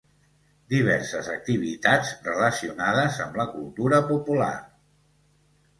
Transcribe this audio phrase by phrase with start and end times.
[0.73, 4.53] Diverses activitats relacionades amb la cultura popular.